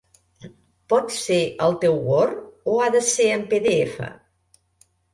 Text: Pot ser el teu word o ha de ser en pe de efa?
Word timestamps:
Pot 0.93 1.13
ser 1.17 1.37
el 1.67 1.77
teu 1.85 2.01
word 2.09 2.73
o 2.75 2.81
ha 2.81 2.91
de 2.99 3.05
ser 3.13 3.31
en 3.39 3.49
pe 3.55 3.65
de 3.71 3.79
efa? 3.87 4.15